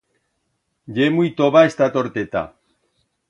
[0.95, 2.43] Ye muit tova esta torteta.